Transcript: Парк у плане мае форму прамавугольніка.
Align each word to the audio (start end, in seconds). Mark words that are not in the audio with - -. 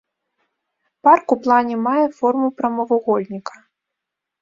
Парк 1.09 1.27
у 1.35 1.37
плане 1.45 1.75
мае 1.87 2.07
форму 2.19 2.47
прамавугольніка. 2.63 3.55